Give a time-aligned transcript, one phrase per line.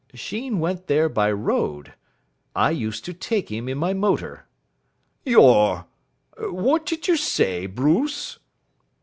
[0.15, 1.93] "Sheen went there by road.
[2.55, 4.47] I used to take him in my motor."
[5.25, 5.85] "Your!
[6.39, 8.39] What did you say, Bruce?"